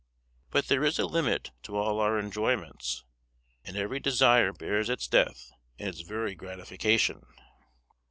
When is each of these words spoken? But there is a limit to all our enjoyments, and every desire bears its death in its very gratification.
But 0.49 0.65
there 0.67 0.83
is 0.83 0.97
a 0.97 1.05
limit 1.05 1.51
to 1.61 1.77
all 1.77 1.99
our 1.99 2.17
enjoyments, 2.17 3.03
and 3.63 3.77
every 3.77 3.99
desire 3.99 4.51
bears 4.51 4.89
its 4.89 5.07
death 5.07 5.51
in 5.77 5.89
its 5.89 6.01
very 6.01 6.33
gratification. 6.33 7.23